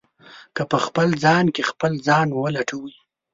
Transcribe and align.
که 0.55 0.63
په 0.71 0.77
خپل 0.85 1.07
ځان 1.23 1.45
کې 1.55 1.63
خپل 1.71 1.91
ځان 2.07 2.27
ولټوئ. 2.33 2.93